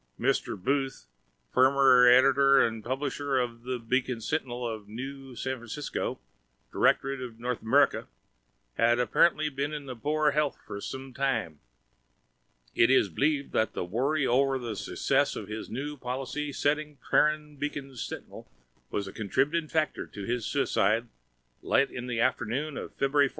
Mr. 0.19 0.59
Booth, 0.59 1.05
formr 1.53 2.09
ditor 2.09 2.59
and 2.67 2.83
publishr 2.83 3.37
of 3.37 3.63
th 3.63 3.87
Bacon 3.87 4.17
Sntinl 4.17 4.67
of 4.67 4.87
Nw 4.87 5.37
San 5.37 5.57
Francisco, 5.57 6.17
Dirctorat 6.73 7.23
of 7.23 7.39
North 7.39 7.63
Amrica, 7.63 8.07
had 8.79 8.97
apparntly 8.97 9.47
bn 9.55 9.73
in 9.75 9.99
poor 9.99 10.31
helth 10.31 10.57
for 10.65 10.81
som 10.81 11.13
tim. 11.13 11.59
It 12.73 12.89
is 12.89 13.09
blivd 13.11 13.51
that 13.51 13.75
worry 13.75 14.23
ovr 14.25 14.57
th 14.59 14.75
succss 14.89 15.35
of 15.35 15.47
his 15.47 15.69
nw 15.69 16.01
policy 16.01 16.51
stting 16.51 16.97
Trran 17.11 17.59
Bacon 17.59 17.91
Sntinl 17.91 18.47
was 18.89 19.07
a 19.07 19.13
contributing 19.13 19.69
factor 19.69 20.09
in 20.11 20.25
his 20.25 20.45
suicid 20.47 21.09
lat 21.61 21.91
in 21.91 22.07
th 22.07 22.17
aftrnoon 22.19 22.75
of 22.75 22.97
Fbruary 22.97 23.29
14. 23.29 23.29